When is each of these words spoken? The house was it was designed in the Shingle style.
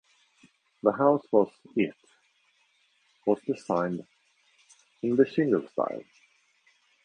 The 0.81 0.93
house 0.93 1.27
was 1.31 1.51
it 1.75 1.93
was 3.27 3.39
designed 3.45 4.03
in 5.03 5.15
the 5.15 5.27
Shingle 5.27 5.67
style. 5.67 6.01